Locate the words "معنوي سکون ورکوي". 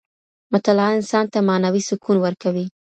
1.49-2.65